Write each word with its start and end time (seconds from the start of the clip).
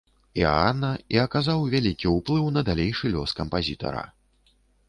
Іаана 0.39 0.89
і 1.15 1.19
аказаў 1.25 1.67
вялікі 1.75 2.13
ўплыў 2.15 2.49
на 2.57 2.61
далейшы 2.71 3.15
лёс 3.17 3.29
кампазітара. 3.41 4.03